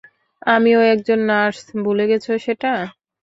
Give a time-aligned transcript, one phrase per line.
[0.47, 2.71] আমিও একজন নার্স, ভুলে গেছ সেটা?